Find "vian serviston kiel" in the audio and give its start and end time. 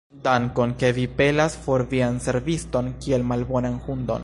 1.93-3.31